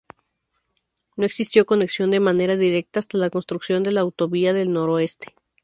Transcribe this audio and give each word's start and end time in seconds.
No 1.15 1.25
existió 1.27 1.67
conexión 1.67 2.09
de 2.09 2.19
manera 2.19 2.57
directa 2.57 2.97
hasta 2.99 3.19
la 3.19 3.29
construcción 3.29 3.83
de 3.83 3.91
la 3.91 4.01
Autovía 4.01 4.51
del 4.51 4.73
Noroeste. 4.73 5.35